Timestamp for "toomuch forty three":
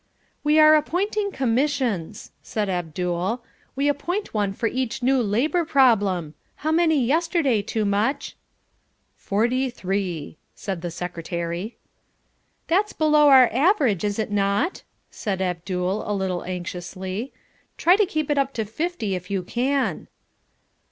7.61-10.37